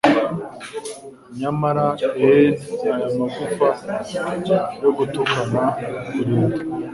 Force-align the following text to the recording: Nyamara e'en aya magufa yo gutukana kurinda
Nyamara 1.39 1.85
e'en 2.27 2.55
aya 2.93 3.07
magufa 3.17 3.67
yo 4.83 4.89
gutukana 4.97 5.63
kurinda 6.11 6.59